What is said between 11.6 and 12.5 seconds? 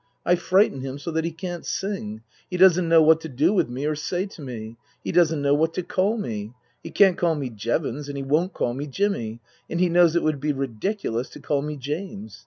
me James.